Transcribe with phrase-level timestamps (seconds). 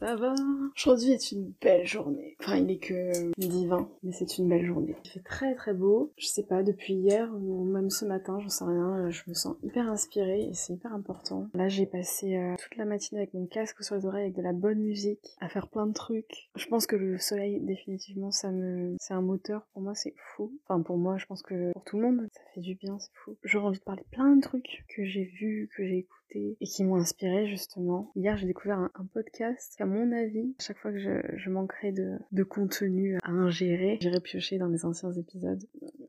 [0.00, 0.34] ça va
[0.76, 2.36] Aujourd'hui est une belle journée.
[2.40, 4.94] Enfin, il est que midi 20, mais c'est une belle journée.
[5.04, 6.12] Il fait très très beau.
[6.16, 9.34] Je sais pas, depuis hier ou même ce matin, j'en sais rien, euh, je me
[9.34, 11.48] sens hyper inspirée et c'est hyper important.
[11.54, 14.42] Là, j'ai passé euh, toute la matinée avec mon casque sur les oreilles avec de
[14.42, 16.48] la bonne musique, à faire plein de trucs.
[16.54, 18.94] Je pense que le soleil, définitivement, ça me...
[19.00, 19.66] c'est un moteur.
[19.72, 20.52] Pour moi, c'est fou.
[20.64, 23.14] Enfin, pour moi, je pense que pour tout le monde, ça fait du bien, c'est
[23.24, 23.36] fou.
[23.42, 26.84] J'aurais envie de parler plein de trucs que j'ai vus, que j'ai écoutés et qui
[26.84, 28.10] m'ont inspiré justement.
[28.14, 33.18] Hier j'ai découvert un, podcast mon avis, chaque fois que je, manquerai de, de, contenu
[33.22, 35.62] à ingérer, j'irai piocher dans les anciens épisodes.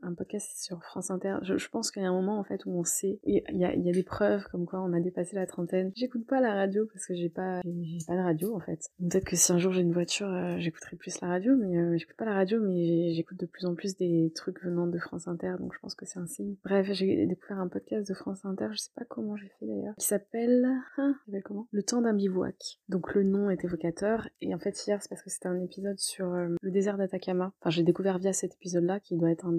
[0.09, 1.37] Un podcast sur France Inter.
[1.43, 3.75] Je, pense qu'il y a un moment en fait où on sait, il y, a,
[3.75, 5.91] il y a des preuves comme quoi on a dépassé la trentaine.
[5.95, 8.89] J'écoute pas la radio parce que j'ai pas, j'ai pas de radio en fait.
[8.99, 11.95] Peut-être que si un jour j'ai une voiture, euh, j'écouterai plus la radio, mais euh,
[11.95, 15.27] j'écoute pas la radio, mais j'écoute de plus en plus des trucs venant de France
[15.27, 16.55] Inter, donc je pense que c'est un signe.
[16.63, 19.93] Bref, j'ai découvert un podcast de France Inter, je sais pas comment j'ai fait d'ailleurs,
[19.99, 21.67] s'appelle hein, comment?
[21.71, 22.79] Le temps d'un bivouac.
[22.87, 25.99] Donc le nom est évocateur et en fait hier c'est parce que c'était un épisode
[25.99, 27.53] sur euh, le désert d'Atacama.
[27.61, 29.53] Enfin j'ai découvert via cet épisode-là qui doit être un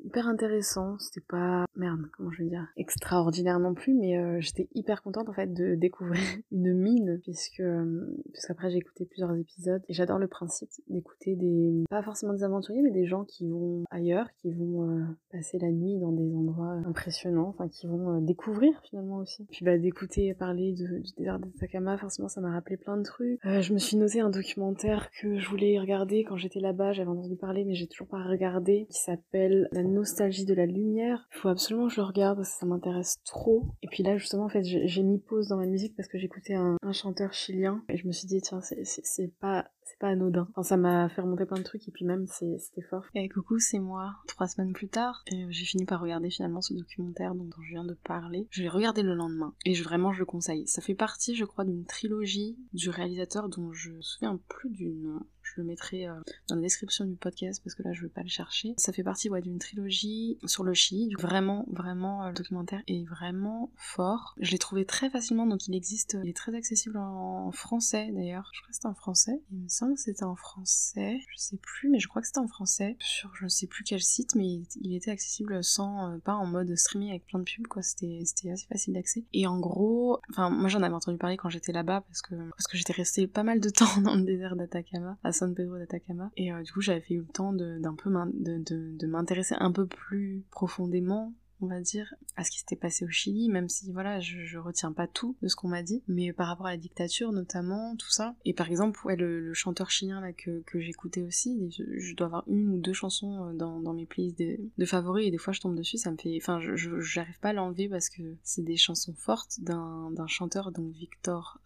[0.00, 0.98] hyper intéressant.
[0.98, 5.28] C'était pas merde comment je veux dire extraordinaire non plus mais euh, j'étais hyper contente
[5.28, 10.18] en fait de découvrir une mine puisque euh, puisqu'après j'ai écouté plusieurs épisodes et j'adore
[10.18, 14.52] le principe d'écouter des pas forcément des aventuriers mais des gens qui vont ailleurs, qui
[14.52, 19.46] vont passer la nuit dans des endroits impressionnants, enfin qui vont découvrir finalement aussi.
[19.50, 23.44] Puis bah d'écouter parler du désert d'Atacama, forcément ça m'a rappelé plein de trucs.
[23.44, 27.10] Euh, je me suis noté un documentaire que je voulais regarder quand j'étais là-bas, j'avais
[27.10, 31.28] entendu parler mais j'ai toujours pas regardé, qui s'appelle nostalgie de la lumière.
[31.34, 33.66] Il faut absolument que je le regarde ça m'intéresse trop.
[33.82, 36.54] Et puis là justement en fait j'ai mis pause dans ma musique parce que j'écoutais
[36.54, 40.48] un, chanteur chilien et je me suis dit tiens c'est pas c'est pas anodin.
[40.50, 43.04] Enfin, ça m'a fait remonter plein de trucs et puis même c'était fort.
[43.14, 44.14] Et coucou, c'est moi.
[44.26, 47.94] Trois semaines plus tard, j'ai fini par regarder finalement ce documentaire dont, je viens de
[47.94, 48.46] parler.
[48.50, 50.66] Je l'ai regardé le lendemain et je, vraiment je le conseille.
[50.66, 54.90] Ça fait partie, je crois, d'une trilogie du réalisateur dont je me souviens plus du
[54.90, 56.14] nom je le mettrai euh,
[56.48, 58.74] dans la description du podcast parce que là je vais pas le chercher.
[58.76, 61.14] Ça fait partie ouais, d'une trilogie sur le Chili.
[61.18, 64.34] Vraiment, vraiment, euh, le documentaire est vraiment fort.
[64.40, 68.50] Je l'ai trouvé très facilement, donc il existe, il est très accessible en français d'ailleurs.
[68.52, 69.42] Je crois que c'était en français.
[69.50, 71.20] Il me semble que c'était en français.
[71.28, 72.96] Je sais plus, mais je crois que c'était en français.
[73.00, 74.46] Sur je ne sais plus quel site, mais
[74.80, 77.82] il, était accessible sans, euh, pas en mode streaming avec plein de pubs, quoi.
[77.82, 79.24] C'était assez facile d'accès.
[79.32, 82.66] Et en gros, enfin, moi j'en avais entendu parler quand j'étais là-bas parce que, parce
[82.66, 86.30] que j'étais restée pas mal de temps dans le désert d'Atacama, San Pedro d'Atacama.
[86.36, 90.44] Et euh, du coup, j'avais eu le temps d'un peu de, m'intéresser un peu plus
[90.50, 94.58] profondément on va dire, à ce qui s'était passé au Chili, même si voilà, je,
[94.58, 97.94] retiens pas tout de ce qu'on m'a dit, mais par rapport à la dictature notamment,
[97.94, 98.34] tout ça.
[98.44, 102.68] Et par exemple, ouais, le, chanteur chilien là que, j'écoutais aussi, je, dois avoir une
[102.68, 105.98] ou deux chansons euh, dans, mes playlists de, favoris et des fois je tombe dessus,
[105.98, 109.60] ça me fait, enfin, je j'arrive pas à l'enlever parce que c'est des chansons fortes
[109.60, 111.60] d'un chanteur donc Victor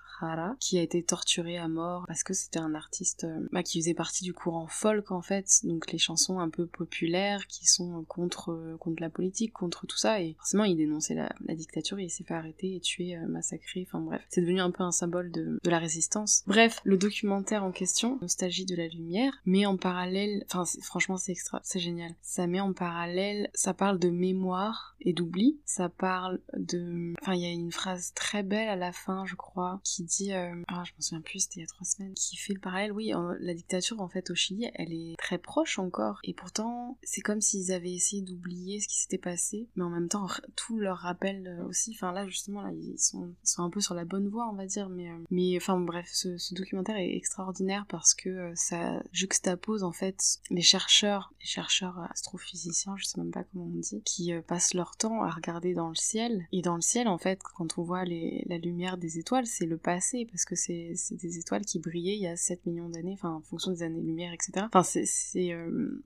[0.60, 3.94] qui a été torturé à mort parce que c'était un artiste euh, bah, qui faisait
[3.94, 8.52] partie du courant folk en fait, donc les chansons un peu populaires qui sont contre,
[8.52, 12.10] euh, contre la politique, contre tout ça, et forcément il dénonçait la, dictature et il
[12.10, 15.30] s'est fait arrêter et tuer, euh, massacrer, enfin bref, c'est devenu un peu un symbole
[15.30, 16.42] de, de la résistance.
[16.46, 21.32] Bref, le documentaire en question, Nostalgie de la lumière, met en parallèle, enfin franchement c'est
[21.32, 26.40] extra, c'est génial, ça met en parallèle, ça parle de mémoire et d'oubli, ça parle
[26.56, 29.95] de, enfin il y a une phrase très belle à la fin je crois qui
[30.04, 32.54] dit, euh, ah, je m'en souviens plus, c'était il y a trois semaines, qui fait
[32.54, 36.34] le parallèle, oui, la dictature en fait au Chili, elle est très proche encore, et
[36.34, 40.26] pourtant c'est comme s'ils avaient essayé d'oublier ce qui s'était passé, mais en même temps
[40.54, 43.80] tout leur rappelle euh, aussi, enfin là justement là ils sont, ils sont un peu
[43.80, 47.16] sur la bonne voie on va dire, mais, euh, mais enfin bref, ce, documentaire est
[47.16, 53.30] extraordinaire parce que ça juxtapose en fait les chercheurs, les chercheurs astrophysiciens, je sais même
[53.30, 56.76] pas comment on dit, qui passent leur temps à regarder dans le ciel, et dans
[56.76, 60.44] le ciel en fait quand on voit les, la lumière des étoiles, c'est le parce
[60.44, 63.70] que c'est des étoiles qui brillaient il y a 7 millions d'années, enfin en fonction
[63.70, 64.66] des années-lumière, etc.
[64.72, 66.02] Enfin c'est euh,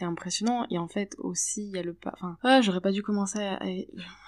[0.00, 2.12] impressionnant et en fait aussi il y a le pas.
[2.14, 3.60] Enfin ah, j'aurais pas dû commencer à,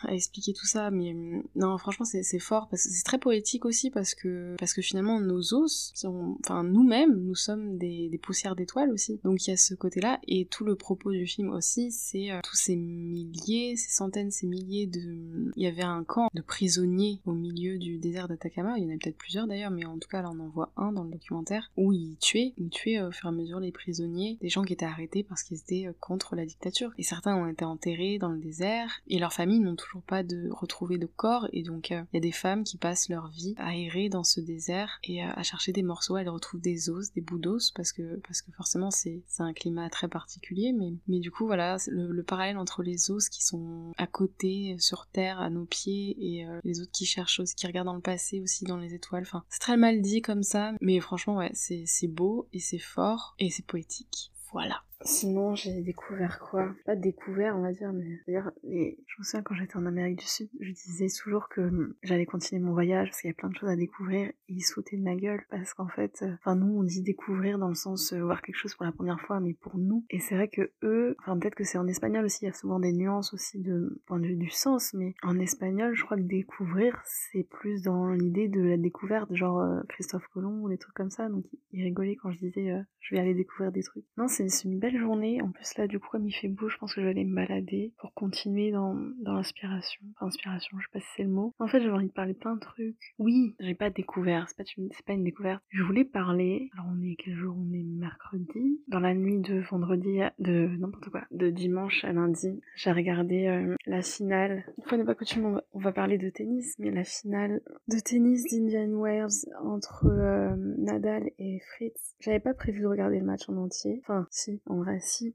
[0.08, 3.90] expliquer tout ça, mais euh, non franchement c'est fort parce que c'est très poétique aussi
[3.90, 8.56] parce que parce que finalement nos os, sont, enfin nous-mêmes nous sommes des, des poussières
[8.56, 9.20] d'étoiles aussi.
[9.25, 12.40] Donc il y a ce côté-là et tout le propos du film aussi c'est euh,
[12.42, 17.20] tous ces milliers, ces centaines, ces milliers de il y avait un camp de prisonniers
[17.25, 20.08] au milieu du désert d'Atacama, il y en a peut-être plusieurs d'ailleurs, mais en tout
[20.08, 23.10] cas là on en voit un dans le documentaire où il tuait, il tuait au
[23.10, 26.37] fur et à mesure les prisonniers, des gens qui étaient arrêtés parce qu'ils étaient contre
[26.37, 26.93] la dictature.
[26.98, 30.48] Et certains ont été enterrés dans le désert et leurs familles n'ont toujours pas de
[30.50, 31.48] retrouvé de corps.
[31.52, 34.40] Et donc il y a des femmes qui passent leur vie à errer dans ce
[34.40, 38.20] désert et à chercher des morceaux, elles retrouvent des os, des bouts d'os parce que
[38.26, 42.22] parce que forcément c'est un climat très particulier, mais mais du coup voilà le, le
[42.22, 46.60] parallèle entre les os qui sont à côté sur terre à nos pieds et euh,
[46.64, 49.22] les autres qui cherchent qui regardent dans le passé aussi dans les étoiles.
[49.22, 53.34] Enfin, c'est très mal dit comme ça, mais franchement, ouais, c'est beau et c'est fort
[53.38, 54.32] et c'est poétique.
[54.52, 54.82] Voilà.
[55.06, 56.74] Sinon, j'ai découvert quoi?
[56.84, 60.26] Pas découvert, on va dire, mais d'ailleurs, je me souviens quand j'étais en Amérique du
[60.26, 63.48] Sud, je disais toujours que hum, j'allais continuer mon voyage parce qu'il y a plein
[63.48, 66.56] de choses à découvrir et ils sautaient de ma gueule parce qu'en fait, euh, enfin
[66.56, 69.38] nous on dit découvrir dans le sens euh, voir quelque chose pour la première fois,
[69.38, 70.04] mais pour nous.
[70.10, 72.52] Et c'est vrai que eux, enfin peut-être que c'est en espagnol aussi, il y a
[72.52, 76.16] souvent des nuances aussi de point de vue du sens, mais en espagnol, je crois
[76.16, 80.78] que découvrir c'est plus dans l'idée de la découverte, genre euh, Christophe Colomb ou des
[80.78, 81.28] trucs comme ça.
[81.28, 84.04] Donc il rigolait quand je disais je vais aller découvrir des trucs.
[84.16, 85.40] Non, c'est une belle journée.
[85.43, 87.25] En plus, là, du coup, comme il fait beau, je pense que je vais aller
[87.25, 90.02] me balader pour continuer dans, dans l'inspiration.
[90.14, 91.54] Enfin, inspiration, je sais pas si c'est le mot.
[91.58, 93.14] En fait, j'avais envie de parler plein de trucs.
[93.19, 94.48] Oui, j'ai pas découvert.
[94.48, 94.64] C'est pas,
[95.06, 95.62] pas une découverte.
[95.69, 96.70] Je voulais parler.
[96.75, 97.56] Alors, on est quel jour?
[97.58, 98.81] On est mercredi.
[98.88, 103.46] Dans la nuit de vendredi à, de, n'importe quoi, de dimanche à lundi, j'ai regardé
[103.46, 104.64] euh, la finale.
[104.78, 108.44] Une fois n'est pas coutume, on va, parler de tennis, mais la finale de tennis
[108.50, 112.14] d'Indian Wells entre euh, Nadal et Fritz.
[112.20, 114.00] J'avais pas prévu de regarder le match en entier.
[114.02, 114.81] Enfin, si, en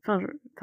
[0.04, 0.20] Enfin,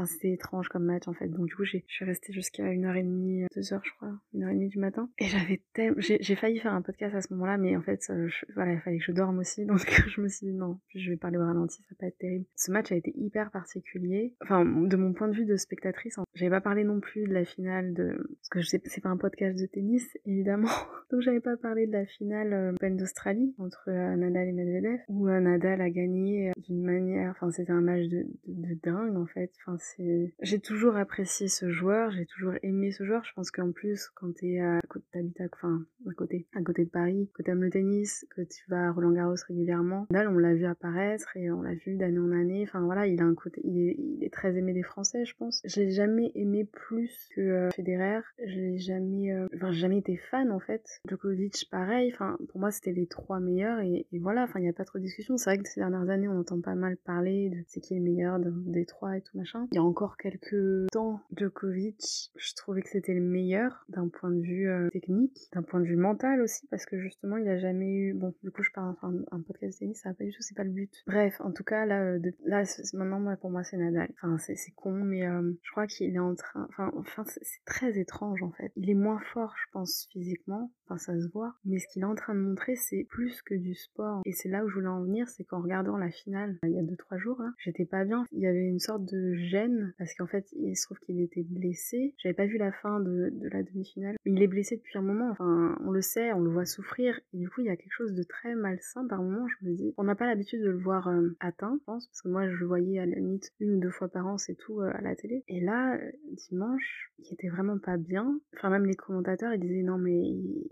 [0.06, 1.28] c'était étrange comme match, en fait.
[1.28, 5.10] Donc, du coup, je suis restée jusqu'à 1h30, 2h, je crois, 1h30 du matin.
[5.18, 5.96] Et j'avais tellement...
[5.98, 8.98] J'ai failli faire un podcast à ce moment-là, mais en fait, euh, voilà, il fallait
[8.98, 9.66] que je dorme aussi.
[9.66, 12.18] Donc, je me suis dit, non, je vais parler au ralenti, ça va pas être
[12.18, 12.44] terrible.
[12.56, 14.34] Ce match a été hyper particulier.
[14.42, 17.44] Enfin, de mon point de vue de spectatrice, j'avais pas parlé non plus de la
[17.44, 18.16] finale de...
[18.16, 20.70] Parce que je sais, c'est pas un podcast de tennis, évidemment.
[21.10, 25.00] Donc, j'avais pas parlé de la finale euh, Open d'Australie entre euh, Nadal et Medvedev,
[25.08, 28.26] où Nadal a gagné d'une manière, enfin c'était un match de,
[28.74, 29.52] dingue en fait.
[29.60, 33.24] Enfin c'est, j'ai toujours apprécié ce joueur, j'ai toujours aimé ce joueur.
[33.24, 34.80] Je pense qu'en plus quand t'es à
[35.12, 38.64] t'habites à, enfin à côté, à côté de Paris, que t'aimes le tennis, que tu
[38.68, 42.18] vas à Roland Garros régulièrement, Nadal on l'a vu apparaître et on l'a vu d'année
[42.18, 42.64] en année.
[42.66, 45.34] Enfin voilà, il a un côté, il est, il est très aimé des Français, je
[45.36, 45.60] pense.
[45.64, 48.20] Je l'ai jamais aimé plus que euh, Federer.
[48.44, 51.00] Je l'ai jamais, euh, enfin j'ai jamais été fan en fait.
[51.08, 52.10] Djokovic pareil.
[52.12, 54.44] Enfin pour moi c'était les trois meilleurs et, voilà.
[54.44, 55.36] Enfin il y a pas trop de discussion.
[55.36, 57.98] C'est vrai que ces dernières années on entend pas mal parler de c'est qui est
[57.98, 58.38] le meilleur
[58.86, 59.66] trois et tout machin.
[59.72, 64.30] Il y a encore quelques temps, Djokovic, je trouvais que c'était le meilleur d'un point
[64.30, 67.58] de vue euh, technique, d'un point de vue mental aussi, parce que justement il a
[67.58, 68.14] jamais eu.
[68.14, 70.42] Bon, du coup je parle enfin un podcast de tennis, ça va pas du tout,
[70.42, 71.02] c'est pas le but.
[71.06, 72.62] Bref, en tout cas là, euh, là
[72.94, 74.10] maintenant pour moi c'est Nadal.
[74.22, 76.66] Enfin c'est con, mais euh, je crois qu'il est en train.
[76.70, 78.72] Enfin enfin c'est très étrange en fait.
[78.76, 82.06] Il est moins fort, je pense physiquement, enfin ça se voit, mais ce qu'il est
[82.06, 84.22] en train de montrer c'est plus que du sport.
[84.24, 86.78] Et c'est là où je voulais en venir, c'est qu'en regardant la finale il y
[86.78, 88.24] a 2-3 jours, j'étais pas bien.
[88.32, 92.14] Il y une sorte de gêne, parce qu'en fait, il se trouve qu'il était blessé.
[92.18, 94.16] J'avais pas vu la fin de, de la demi-finale.
[94.24, 97.18] Il est blessé depuis un moment, enfin, on le sait, on le voit souffrir.
[97.32, 99.74] Et du coup, il y a quelque chose de très malsain par moment, je me
[99.74, 99.94] dis.
[99.96, 102.56] On n'a pas l'habitude de le voir euh, atteint, je pense, parce que moi, je
[102.56, 105.00] le voyais à la limite une ou deux fois par an, c'est tout, euh, à
[105.00, 105.44] la télé.
[105.48, 106.10] Et là, euh,
[106.50, 108.40] dimanche, il était vraiment pas bien.
[108.56, 110.66] Enfin, même les commentateurs, ils disaient non, mais il,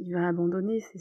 [0.00, 0.98] il va abandonner, c'est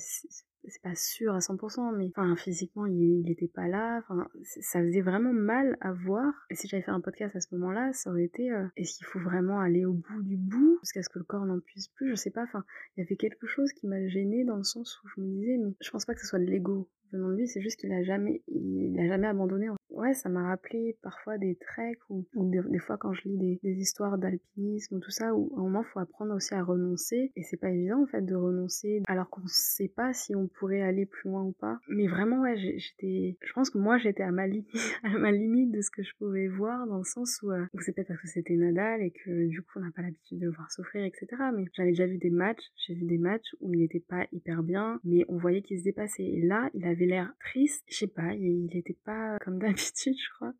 [0.70, 4.82] c'est pas sûr à 100%, mais enfin physiquement il, il était pas là, enfin ça
[4.82, 6.34] faisait vraiment mal à voir.
[6.50, 9.06] Et si j'avais fait un podcast à ce moment-là, ça aurait été euh, est-ce qu'il
[9.06, 12.10] faut vraiment aller au bout du bout jusqu'à ce que le corps n'en puisse plus,
[12.10, 12.44] je sais pas.
[12.44, 12.64] Enfin
[12.96, 15.58] il y avait quelque chose qui m'a gêné dans le sens où je me disais
[15.58, 17.92] mais je pense pas que ce soit de l'ego venant de lui, c'est juste qu'il
[17.92, 19.70] a jamais, il a jamais abandonné.
[19.90, 24.18] Ouais, ça m'a rappelé parfois des treks ou, des, fois quand je lis des, histoires
[24.18, 27.58] d'alpinisme ou tout ça, où à un moment faut apprendre aussi à renoncer et c'est
[27.58, 31.30] pas évident en fait de renoncer alors qu'on sait pas si on pourrait aller plus
[31.30, 31.80] loin ou pas.
[31.88, 34.70] Mais vraiment ouais, j'étais, je pense que moi j'étais à ma limite,
[35.04, 37.94] à ma limite de ce que je pouvais voir dans le sens où, euh, c'est
[37.94, 40.52] peut-être parce que c'était Nadal et que du coup on n'a pas l'habitude de le
[40.52, 41.28] voir souffrir etc.
[41.56, 44.64] Mais j'avais déjà vu des matchs, j'ai vu des matchs où il était pas hyper
[44.64, 47.84] bien, mais on voyait qu'il se dépassait et là il avait l'air triste.
[47.90, 49.79] Je sais pas, il, était pas comme d'habitude,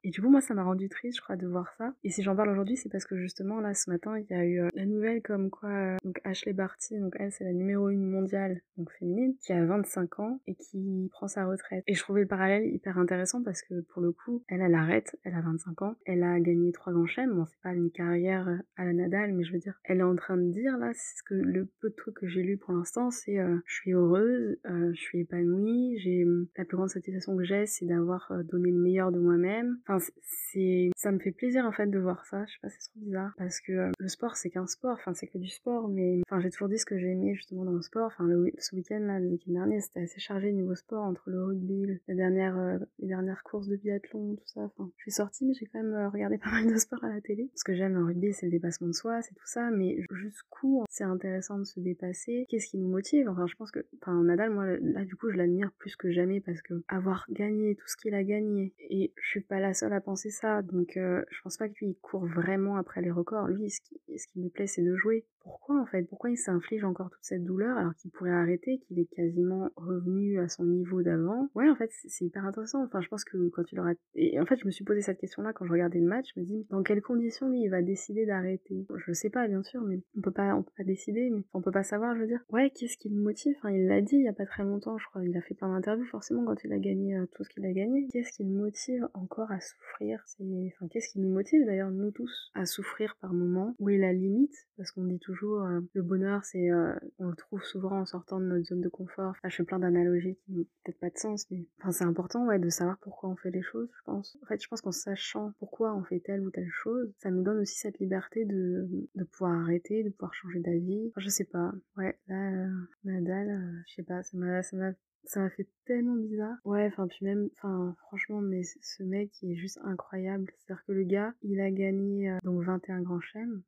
[0.04, 1.94] Et du coup, moi, ça m'a rendu triste, je crois, de voir ça.
[2.04, 4.46] Et si j'en parle aujourd'hui, c'est parce que justement, là, ce matin, il y a
[4.46, 7.88] eu euh, la nouvelle comme quoi, euh, donc Ashley Barty, donc elle, c'est la numéro
[7.88, 11.84] 1 mondiale, donc féminine, qui a 25 ans et qui prend sa retraite.
[11.88, 15.18] Et je trouvais le parallèle hyper intéressant parce que pour le coup, elle, elle arrête,
[15.24, 17.34] elle a 25 ans, elle a gagné trois grands chèmes.
[17.34, 20.04] Bon, c'est pas une carrière euh, à la Nadal, mais je veux dire, elle est
[20.04, 22.58] en train de dire là, c'est ce que le peu de trucs que j'ai lu
[22.58, 26.26] pour l'instant, c'est je suis heureuse, je suis épanouie, j'ai
[26.58, 29.80] la plus grande satisfaction que j'ai, c'est d'avoir euh, donné le meilleur de moi-même.
[29.88, 32.46] Enfin, c'est, ça me fait plaisir en fait de voir ça.
[32.46, 34.98] Je sais pas, c'est trop bizarre parce que euh, le sport c'est qu'un sport.
[35.00, 37.66] Enfin, c'est que du sport, mais enfin, j'ai toujours dit ce que j'ai aimé justement
[37.66, 38.08] dans le sport.
[38.08, 42.00] Enfin, ce week-end là, le week-end dernier, c'était assez chargé niveau sport entre le rugby,
[42.08, 44.62] la dernière, euh, les dernières courses de biathlon, tout ça.
[44.62, 47.10] Enfin, je suis sortie, mais j'ai quand même euh, regardé pas mal de sport à
[47.10, 47.50] la télé.
[47.56, 49.70] Ce que j'aime dans le rugby, c'est le dépassement de soi, c'est tout ça.
[49.72, 52.46] Mais jusqu'où c'est intéressant de se dépasser?
[52.50, 53.30] Qu'est-ce qui nous motive?
[53.30, 56.40] Enfin, je pense que, enfin, Nadal, moi là, du coup, je l'admire plus que jamais
[56.42, 59.94] parce que avoir gagné tout ce qu'il a gagné, et je suis pas la seule
[59.94, 63.12] à penser ça, donc euh, je pense pas que lui il court vraiment après les
[63.12, 63.48] records.
[63.48, 66.04] Lui, ce qui, ce qui lui plaît, c'est de jouer pourquoi en fait?
[66.04, 70.40] Pourquoi il s'inflige encore toute cette douleur alors qu'il pourrait arrêter, qu'il est quasiment revenu
[70.40, 71.50] à son niveau d'avant?
[71.56, 72.84] Ouais, en fait, c'est hyper intéressant.
[72.84, 73.92] Enfin, je pense que quand il aura...
[74.16, 76.28] Et en fait, je me suis posé cette question-là quand je regardais le match.
[76.36, 78.86] Je me dis, dans quelles conditions lui, il va décider d'arrêter?
[78.96, 81.62] Je sais pas, bien sûr, mais on peut pas, on peut pas décider, mais on
[81.62, 82.44] peut pas savoir, je veux dire.
[82.50, 83.56] Ouais, qu'est-ce qui le motive?
[83.58, 85.24] Enfin, il l'a dit il y a pas très longtemps, je crois.
[85.24, 87.72] Il a fait plein d'interviews, forcément, quand il a gagné euh, tout ce qu'il a
[87.72, 88.08] gagné.
[88.12, 90.24] Qu'est-ce qui le motive encore à souffrir?
[90.40, 94.14] Enfin, qu'est-ce qui nous motive d'ailleurs, nous tous, à souffrir par moments Où est la
[94.14, 94.56] limite?
[94.78, 98.40] Parce qu'on dit toujours euh, le bonheur, c'est euh, on le trouve souvent en sortant
[98.40, 99.32] de notre zone de confort.
[99.32, 102.46] Enfin, je fais plein d'analogies qui n'ont peut-être pas de sens, mais enfin c'est important
[102.46, 103.90] ouais de savoir pourquoi on fait les choses.
[104.00, 104.38] Je pense.
[104.44, 107.44] En fait, je pense qu'en sachant pourquoi on fait telle ou telle chose, ça nous
[107.44, 111.12] donne aussi cette liberté de de pouvoir arrêter, de pouvoir changer d'avis.
[111.18, 111.72] Je sais pas.
[111.98, 112.70] Ouais, là euh,
[113.04, 114.92] Nadal, je sais pas, ça m'a
[115.26, 116.56] ça m'a fait tellement bizarre.
[116.66, 120.52] Ouais, enfin, puis même, enfin, franchement, mais ce mec, il est juste incroyable.
[120.58, 123.20] C'est-à-dire que le gars, il a gagné, euh, donc 21 grands.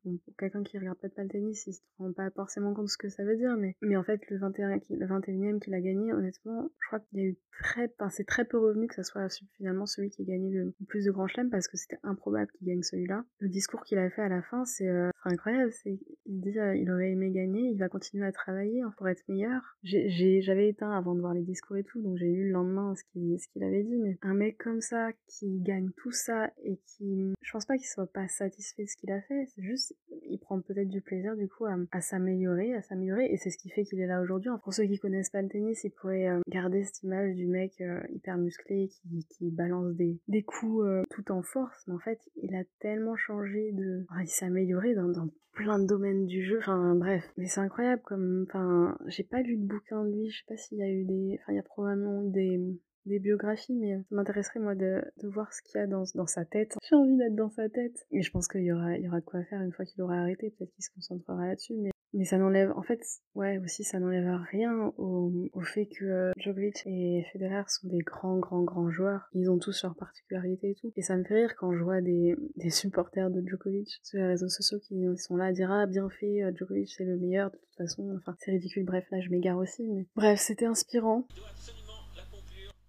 [0.04, 2.90] Bon, pour quelqu'un qui regarde pas le tennis, il se rend pas forcément compte de
[2.90, 5.80] ce que ça veut dire, mais, mais en fait, le 21, le 21e qu'il a
[5.80, 8.94] gagné, honnêtement, je crois qu'il y a eu très, enfin, c'est très peu revenu que
[8.94, 11.98] ça soit finalement celui qui a gagné le plus de grands chelems parce que c'était
[12.02, 13.24] improbable qu'il gagne celui-là.
[13.38, 15.72] Le discours qu'il a fait à la fin, c'est euh, incroyable.
[15.72, 19.08] C'est, il dit, euh, il aurait aimé gagner, il va continuer à travailler hein, pour
[19.08, 19.76] être meilleur.
[19.82, 23.04] J'avais éteint avant de voir les discours et tout, donc j'ai lu le lendemain ce
[23.12, 27.34] qu'il qu'il avait dit, mais un mec comme ça qui gagne tout ça et qui,
[27.40, 29.94] je pense pas qu'il soit pas satisfait de ce qu'il a fait, c'est juste,
[30.28, 33.70] il prend peut-être du plaisir du coup à, s'améliorer, à s'améliorer, et c'est ce qui
[33.70, 34.50] fait qu'il est là aujourd'hui.
[34.62, 37.80] Pour ceux qui connaissent pas le tennis, ils pourraient euh, garder cette image du mec
[37.80, 41.98] euh, hyper musclé qui, qui balance des, des coups euh, tout en force, mais en
[41.98, 46.42] fait, il a tellement changé de, il s'est amélioré dans, dans plein de domaines du
[46.44, 50.30] jeu, enfin bref, mais c'est incroyable comme, enfin, j'ai pas lu de bouquin de lui,
[50.30, 52.60] je sais pas s'il y a eu des, enfin il y a probablement des
[53.06, 56.26] des biographies, mais ça m'intéresserait moi de, de voir ce qu'il y a dans, dans
[56.26, 56.76] sa tête.
[56.88, 58.06] J'ai envie d'être dans sa tête.
[58.10, 60.02] Et je pense qu'il y aura, il y aura de quoi faire une fois qu'il
[60.02, 60.50] aura arrêté.
[60.50, 63.00] Peut-être qu'il se concentrera là-dessus, mais mais ça n'enlève, en fait,
[63.34, 68.00] ouais, aussi, ça n'enlève rien au, au fait que euh, Djokovic et Federer sont des
[68.00, 69.28] grands, grands, grands joueurs.
[69.34, 70.92] Ils ont tous leurs particularités et tout.
[70.96, 74.26] Et ça me fait rire quand je vois des, des supporters de Djokovic sur les
[74.26, 77.50] réseaux sociaux qui sont là à dire, ah, bien fait, euh, Djokovic c'est le meilleur
[77.50, 78.14] de toute façon.
[78.16, 78.84] Enfin, c'est ridicule.
[78.84, 81.26] Bref, là, je m'égare aussi, mais bref, c'était inspirant.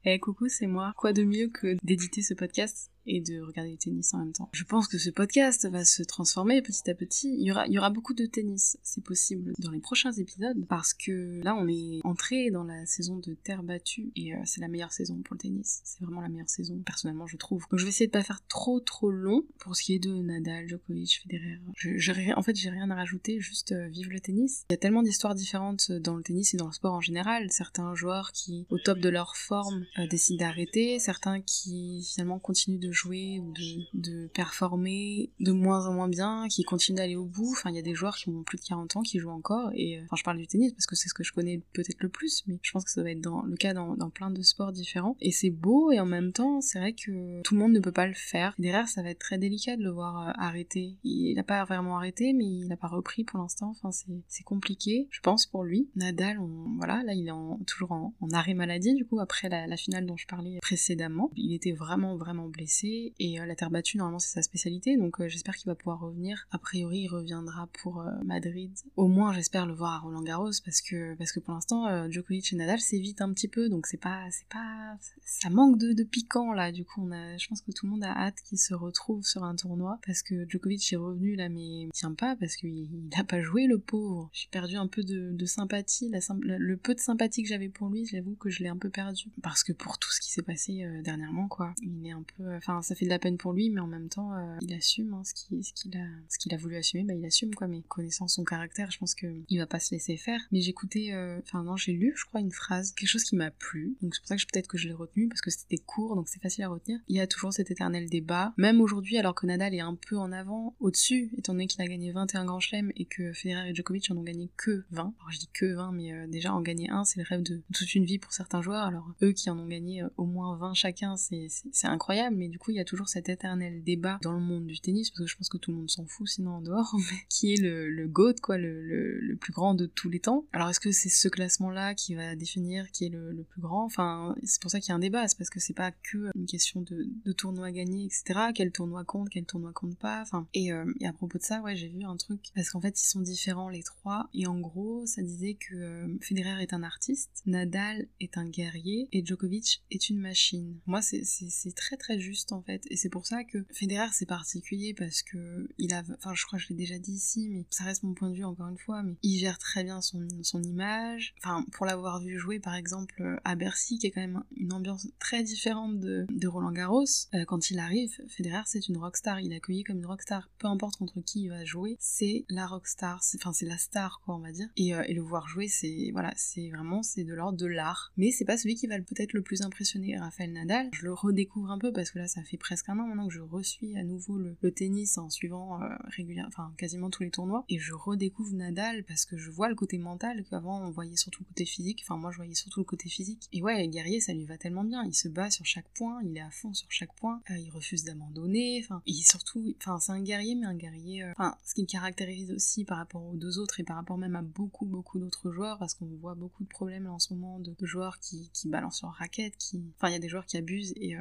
[0.05, 0.93] Eh coucou, c'est moi.
[0.97, 4.49] Quoi de mieux que d'éditer ce podcast et de regarder le tennis en même temps.
[4.53, 7.35] Je pense que ce podcast va se transformer petit à petit.
[7.37, 11.55] Il y aura, beaucoup de tennis, c'est possible, dans les prochains épisodes, parce que là,
[11.55, 15.21] on est entré dans la saison de terre battue, et euh, c'est la meilleure saison
[15.21, 15.81] pour le tennis.
[15.83, 17.65] C'est vraiment la meilleure saison, personnellement, je trouve.
[17.69, 20.13] Donc je vais essayer de pas faire trop trop long pour ce qui est de
[20.21, 22.33] Nadal, Djokovic, Federer.
[22.35, 24.65] En fait, j'ai rien à rajouter, juste euh, vive le tennis.
[24.69, 27.51] Il y a tellement d'histoires différentes dans le tennis et dans le sport en général.
[27.51, 32.79] Certains joueurs qui, au top de leur forme, euh, décident d'arrêter, certains qui finalement continuent
[32.79, 37.25] de jouer ou de, de performer de moins en moins bien, qui continuent d'aller au
[37.25, 37.51] bout.
[37.51, 39.71] Enfin, il y a des joueurs qui ont plus de 40 ans qui jouent encore.
[39.73, 42.01] Et euh, enfin, je parle du tennis parce que c'est ce que je connais peut-être
[42.01, 44.31] le plus, mais je pense que ça va être dans, le cas dans, dans plein
[44.31, 45.17] de sports différents.
[45.19, 47.91] Et c'est beau et en même temps, c'est vrai que tout le monde ne peut
[47.91, 48.53] pas le faire.
[48.59, 50.95] derrière, ça va être très délicat de le voir euh, arrêter.
[51.03, 53.73] Il n'a pas vraiment arrêté, mais il n'a pas repris pour l'instant.
[53.81, 53.91] Enfin,
[54.27, 55.89] c'est compliqué, je pense, pour lui.
[55.95, 59.49] Nadal, on, voilà, là, il est en, toujours en, en, arrêt maladie, du coup, après
[59.49, 61.31] la, la finale dont je parlais précédemment.
[61.35, 65.19] Il était vraiment, vraiment blessé et euh, la terre battue normalement c'est sa spécialité donc
[65.19, 66.47] euh, j'espère qu'il va pouvoir revenir.
[66.51, 68.71] A priori il reviendra pour euh, Madrid.
[68.95, 72.51] Au moins j'espère le voir à Roland Garros parce que parce que pour l'instant Djokovic
[72.51, 76.03] et Nadal s'évitent un petit peu donc c'est pas c'est pas ça manque de, de
[76.03, 78.57] piquant là du coup on a je pense que tout le monde a hâte qu'il
[78.57, 82.35] se retrouve sur un tournoi parce que Djokovic est revenu là mais il tient pas
[82.35, 84.29] parce qu'il il a pas joué le pauvre.
[84.33, 88.05] J'ai perdu un peu de, sympathie la, le peu de sympathie que j'avais pour lui
[88.05, 90.85] j'avoue que je l'ai un peu perdu parce que pour tout ce qui s'est passé
[91.03, 93.81] dernièrement quoi il est un peu enfin ça fait de la peine pour lui, mais
[93.81, 96.57] en même temps, euh, il assume hein, ce qu'il ce qu'il a, ce qu'il a
[96.57, 97.67] voulu assumer, bah il assume quoi.
[97.67, 100.39] Mais connaissant son caractère, je pense que il va pas se laisser faire.
[100.51, 103.51] Mais j'écoutais, euh, enfin non, j'ai lu, je crois, une phrase, quelque chose qui m'a
[103.51, 103.97] plu.
[104.01, 106.27] Donc c'est pour ça que peut-être que je l'ai retenu parce que c'était court, donc
[106.27, 106.99] c'est facile à retenir.
[107.07, 110.17] Il y a toujours cet éternel débat, même aujourd'hui, alors que Nadal est un peu
[110.17, 113.75] en avant, au-dessus, étant donné qu'il a gagné 21 grands chelems et que Federer et
[113.75, 115.01] Djokovic en ont gagné que 20.
[115.01, 117.61] Alors je dis que 20, mais euh, déjà en gagner un, c'est le rêve de
[117.73, 118.85] toute une vie pour certains joueurs.
[118.85, 121.49] Alors eux qui en ont gagné au moins 20 chacun, c'est
[121.87, 124.79] incroyable, mais du coup, il y a toujours cet éternel débat dans le monde du
[124.79, 127.17] tennis, parce que je pense que tout le monde s'en fout sinon en dehors, mais
[127.29, 130.45] qui est le, le GOAT, quoi, le, le, plus grand de tous les temps.
[130.53, 133.83] Alors est-ce que c'est ce classement-là qui va définir qui est le, plus grand?
[133.85, 136.29] Enfin, c'est pour ça qu'il y a un débat, c'est parce que c'est pas que
[136.35, 138.51] une question de, de tournoi gagné, etc.
[138.55, 140.21] Quel tournoi compte, quel tournoi compte pas.
[140.21, 142.81] Enfin, et, euh, et à propos de ça, ouais, j'ai vu un truc, parce qu'en
[142.81, 146.73] fait, ils sont différents les trois, et en gros, ça disait que euh, Federer est
[146.73, 150.79] un artiste, Nadal est un guerrier, et Djokovic est une machine.
[150.85, 152.83] Moi, c'est très très juste en fait.
[152.89, 156.57] Et c'est pour ça que Federer c'est particulier parce que il a, enfin je crois
[156.59, 158.77] que je l'ai déjà dit ici, mais ça reste mon point de vue encore une
[158.77, 161.33] fois, mais il gère très bien son, son image.
[161.39, 165.07] Enfin pour l'avoir vu jouer par exemple à Bercy, qui est quand même une ambiance
[165.19, 169.51] très différente de, de Roland Garros, euh, quand il arrive, Federer c'est une rockstar, il
[169.53, 173.21] est accueilli comme une rockstar, peu importe contre qui il va jouer, c'est la rockstar,
[173.35, 174.67] enfin c'est la star quoi on va dire.
[174.77, 178.11] Et, euh, et le voir jouer c'est voilà c'est vraiment c'est de l'ordre de l'art,
[178.17, 180.89] mais c'est pas celui qui va peut-être le plus impressionner Raphaël Nadal.
[180.93, 183.33] Je le redécouvre un peu parce que là ça fait presque un an maintenant que
[183.33, 187.65] je resuis à nouveau le, tennis en suivant euh, régulièrement, enfin quasiment tous les tournois,
[187.69, 191.43] et je redécouvre Nadal parce que je vois le côté mental qu'avant on voyait surtout
[191.43, 193.47] le côté physique, enfin moi je voyais surtout le côté physique.
[193.51, 196.37] Et ouais, guerrier ça lui va tellement bien, il se bat sur chaque point, il
[196.37, 200.11] est à fond sur chaque point, euh, il refuse d'abandonner, enfin, et surtout, enfin c'est
[200.11, 203.35] un guerrier mais un guerrier, euh, enfin ce qui le caractérise aussi par rapport aux
[203.35, 206.63] deux autres et par rapport même à beaucoup beaucoup d'autres joueurs parce qu'on voit beaucoup
[206.63, 210.13] de problèmes en ce moment de, joueurs qui, qui balancent leur raquette, qui, enfin il
[210.13, 211.15] y a des joueurs qui abusent et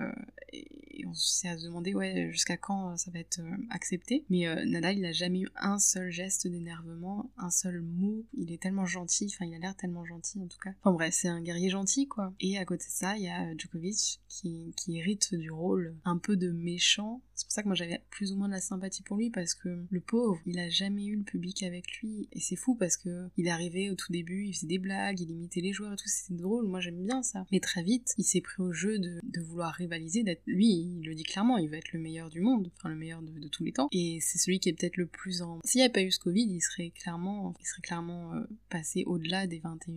[1.06, 4.24] on s'est à se demander ouais jusqu'à quand euh, ça va être euh, accepté.
[4.30, 8.26] Mais euh, Nadal il a jamais eu un seul geste d'énervement, un seul mot.
[8.36, 10.70] Il est tellement gentil, enfin il a l'air tellement gentil en tout cas.
[10.80, 12.34] Enfin bref, c'est un guerrier gentil quoi.
[12.40, 16.18] Et à côté de ça, il y a Djokovic qui, qui hérite du rôle un
[16.18, 17.22] peu de méchant.
[17.34, 19.54] C'est pour ça que moi j'avais plus ou moins de la sympathie pour lui parce
[19.54, 22.96] que le pauvre, il a jamais eu le public avec lui et c'est fou parce
[22.96, 25.96] que il arrivé au tout début, il faisait des blagues, il imitait les joueurs et
[25.96, 26.66] tout, c'était drôle.
[26.66, 27.46] Moi j'aime bien ça.
[27.52, 31.06] Mais très vite, il s'est pris au jeu de, de vouloir rivaliser, d'être lui il
[31.06, 33.64] le dit clairement, il veut être le meilleur du monde, enfin le meilleur de, tous
[33.64, 33.88] les temps.
[33.92, 35.60] Et c'est celui qui est peut-être le plus en.
[35.64, 39.04] S'il n'y avait pas eu ce Covid, il serait clairement, il serait clairement euh, passé
[39.06, 39.92] au-delà des 21,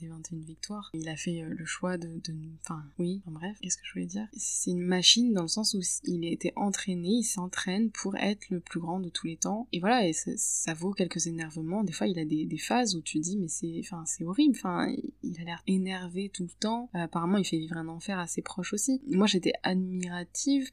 [0.00, 0.90] des 21 victoires.
[0.94, 2.20] Il a fait euh, le choix de,
[2.64, 4.26] Enfin, oui, en bref, qu'est-ce que je voulais dire?
[4.32, 8.50] C'est une machine dans le sens où il a été entraîné, il s'entraîne pour être
[8.50, 9.68] le plus grand de tous les temps.
[9.72, 11.84] Et voilà, et ça, vaut quelques énervements.
[11.84, 14.56] Des fois, il a des, phases où tu dis, mais c'est enfin, horrible.
[14.56, 14.92] Enfin,
[15.22, 16.90] il a l'air énervé tout le temps.
[16.92, 19.00] Apparemment, il fait vivre un enfer à ses proches aussi.
[19.06, 20.27] Moi, j'étais admirative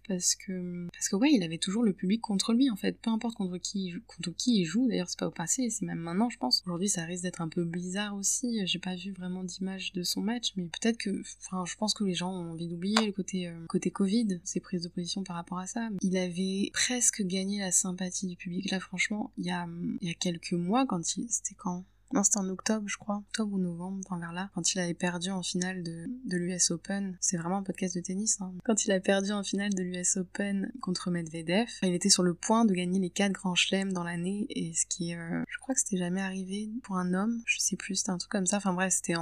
[0.08, 3.00] parce que parce que ouais il avait toujours le public contre lui en fait.
[3.00, 6.00] Peu importe contre qui contre qui il joue d'ailleurs c'est pas au passé c'est même
[6.00, 6.62] maintenant je pense.
[6.66, 8.66] Aujourd'hui ça risque d'être un peu bizarre aussi.
[8.66, 12.04] J'ai pas vu vraiment d'image de son match mais peut-être que enfin je pense que
[12.04, 15.60] les gens ont envie d'oublier le côté euh, Covid ses prises de position par rapport
[15.60, 15.90] à ça.
[16.02, 18.72] Il avait presque gagné la sympathie du public.
[18.72, 19.68] Là franchement il y a
[20.02, 21.86] il y a quelques mois quand il c'était quand?
[22.14, 23.18] Non, c'était en octobre, je crois.
[23.18, 24.50] Octobre ou novembre, enfin vers là.
[24.54, 27.18] Quand il avait perdu en finale de, de l'US Open.
[27.20, 28.40] C'est vraiment un podcast de tennis.
[28.42, 28.54] Hein.
[28.64, 32.34] Quand il a perdu en finale de l'US Open contre Medvedev, il était sur le
[32.34, 34.46] point de gagner les quatre grands chelems dans l'année.
[34.50, 35.16] Et ce qui.
[35.16, 37.42] Euh, je crois que c'était jamais arrivé pour un homme.
[37.46, 38.58] Je sais plus, c'était un truc comme ça.
[38.58, 39.16] Enfin bref, c'était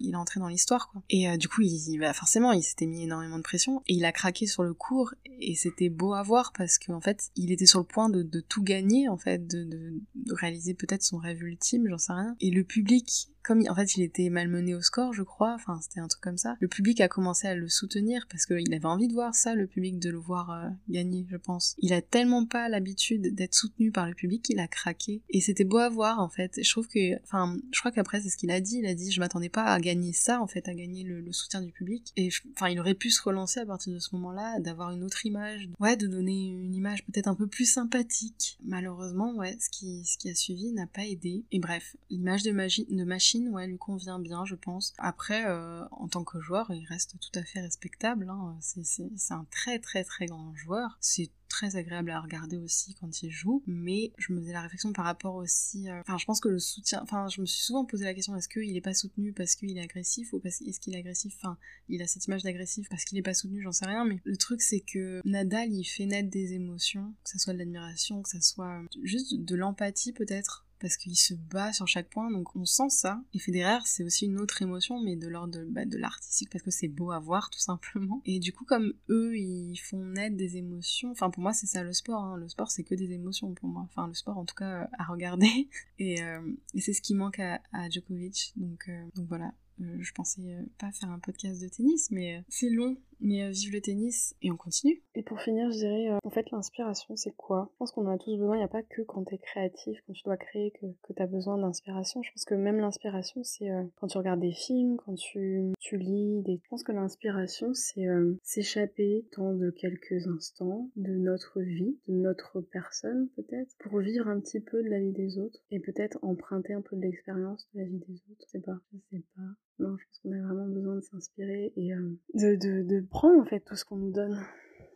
[0.00, 1.02] il est entré dans l'histoire, quoi.
[1.10, 3.82] Et euh, du coup, il, bah, forcément, il s'était mis énormément de pression.
[3.88, 5.12] Et il a craqué sur le cours.
[5.40, 8.22] Et c'était beau à voir parce qu'en en fait, il était sur le point de,
[8.40, 12.50] tout gagner, en fait, de, de réaliser peut-être son rêve ultime, j'en sais rien et
[12.50, 16.06] le public comme en fait il était malmené au score, je crois, enfin c'était un
[16.06, 19.14] truc comme ça, le public a commencé à le soutenir parce qu'il avait envie de
[19.14, 21.74] voir ça, le public, de le voir euh, gagner, je pense.
[21.78, 25.22] Il a tellement pas l'habitude d'être soutenu par le public qu'il a craqué.
[25.30, 26.60] Et c'était beau à voir en fait.
[26.62, 29.10] Je trouve que, enfin, je crois qu'après c'est ce qu'il a dit, il a dit
[29.10, 32.12] je m'attendais pas à gagner ça en fait, à gagner le, soutien du public.
[32.18, 35.24] Et enfin il aurait pu se relancer à partir de ce moment-là, d'avoir une autre
[35.24, 38.58] image, ouais, de donner une image peut-être un peu plus sympathique.
[38.62, 41.44] Malheureusement, ouais, ce qui, a suivi n'a pas aidé.
[41.50, 44.94] Et bref, l'image de machine ouais, lui convient bien, je pense.
[44.98, 48.28] Après, euh, en tant que joueur, il reste tout à fait respectable.
[48.28, 48.56] Hein.
[48.60, 50.98] C'est un très très très grand joueur.
[51.00, 54.92] C'est très agréable à regarder aussi quand il joue, mais je me faisais la réflexion
[54.92, 57.84] par rapport aussi, euh, enfin je pense que le soutien, enfin je me suis souvent
[57.84, 60.78] posé la question est-ce qu'il est pas soutenu parce qu'il est agressif ou parce est-ce
[60.78, 61.56] qu'il est agressif, enfin
[61.88, 64.36] il a cette image d'agressif parce qu'il est pas soutenu, j'en sais rien, mais le
[64.36, 68.28] truc c'est que Nadal il fait naître des émotions, que ça soit de l'admiration, que
[68.28, 72.64] ça soit juste de l'empathie peut-être parce qu'il se bat sur chaque point, donc on
[72.64, 73.22] sent ça.
[73.34, 76.62] Et Federer, c'est aussi une autre émotion, mais de l'ordre de, bah, de l'artistique, parce
[76.62, 78.22] que c'est beau à voir, tout simplement.
[78.24, 81.82] Et du coup, comme eux, ils font naître des émotions, enfin pour moi, c'est ça
[81.82, 82.22] le sport.
[82.22, 82.36] Hein.
[82.36, 83.82] Le sport, c'est que des émotions pour moi.
[83.90, 85.68] Enfin, le sport, en tout cas, à regarder.
[86.00, 86.40] Et, euh,
[86.74, 87.60] et c'est ce qui manque à,
[87.90, 88.52] Djokovic.
[88.56, 89.52] Donc, euh, donc voilà.
[89.80, 92.96] Euh, je pensais euh, pas faire un podcast de tennis, mais euh, c'est long.
[93.20, 95.02] Mais vive le tennis et on continue.
[95.14, 97.68] Et pour finir, je dirais, en fait, l'inspiration, c'est quoi?
[97.72, 98.56] Je pense qu'on en a tous besoin.
[98.56, 101.26] Il n'y a pas que quand t'es créatif, quand tu dois créer, que, que t'as
[101.26, 102.22] besoin d'inspiration.
[102.22, 106.42] Je pense que même l'inspiration, c'est quand tu regardes des films, quand tu, tu lis.
[106.42, 106.60] Des...
[106.62, 108.06] Je pense que l'inspiration, c'est
[108.42, 114.40] s'échapper tant de quelques instants de notre vie, de notre personne peut-être, pour vivre un
[114.40, 117.80] petit peu de la vie des autres et peut-être emprunter un peu de l'expérience de
[117.80, 118.44] la vie des autres.
[118.46, 119.42] Je sais pas, je sais pas.
[119.78, 123.40] Non, je pense qu'on a vraiment besoin de s'inspirer et euh, de, de, de, prendre
[123.40, 124.44] en fait tout ce qu'on nous donne.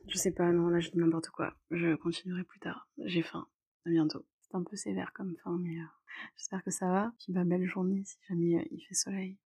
[0.08, 1.54] Je sais pas, non, là je dis n'importe quoi.
[1.70, 2.88] Je continuerai plus tard.
[2.98, 3.46] J'ai faim.
[3.86, 4.24] À bientôt.
[4.40, 5.84] C'est un peu sévère comme fin, mais euh,
[6.36, 7.12] j'espère que ça va.
[7.18, 9.38] Puis bah, belle journée si jamais euh, il fait soleil.